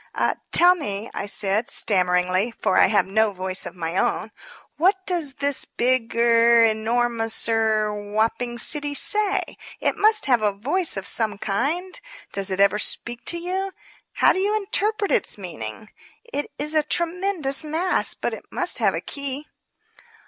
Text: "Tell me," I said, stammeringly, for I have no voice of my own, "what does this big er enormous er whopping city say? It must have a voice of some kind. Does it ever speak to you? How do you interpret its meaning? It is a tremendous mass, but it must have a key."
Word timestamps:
"Tell 0.51 0.73
me," 0.73 1.11
I 1.13 1.27
said, 1.27 1.69
stammeringly, 1.69 2.55
for 2.59 2.75
I 2.79 2.87
have 2.87 3.05
no 3.05 3.31
voice 3.33 3.67
of 3.67 3.75
my 3.75 3.97
own, 3.97 4.31
"what 4.77 5.05
does 5.05 5.35
this 5.35 5.65
big 5.65 6.15
er 6.15 6.63
enormous 6.63 7.47
er 7.47 7.93
whopping 7.93 8.57
city 8.57 8.95
say? 8.95 9.57
It 9.79 9.97
must 9.97 10.25
have 10.25 10.41
a 10.41 10.53
voice 10.53 10.97
of 10.97 11.05
some 11.05 11.37
kind. 11.37 12.01
Does 12.33 12.49
it 12.49 12.59
ever 12.59 12.79
speak 12.79 13.25
to 13.25 13.37
you? 13.37 13.73
How 14.13 14.33
do 14.33 14.39
you 14.39 14.55
interpret 14.55 15.11
its 15.11 15.37
meaning? 15.37 15.91
It 16.33 16.47
is 16.57 16.73
a 16.73 16.81
tremendous 16.81 17.63
mass, 17.63 18.15
but 18.15 18.33
it 18.33 18.45
must 18.51 18.79
have 18.79 18.95
a 18.95 19.01
key." 19.01 19.45